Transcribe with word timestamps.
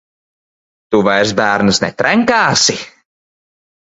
Tu 0.95 1.01
vairs 1.09 1.33
bērnus 1.41 1.81
netrenkāsi? 1.85 2.77